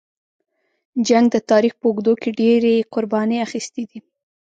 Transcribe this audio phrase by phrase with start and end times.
[1.07, 3.99] جنګ د تاریخ په اوږدو کې ډېرې قربانۍ اخیستې دي.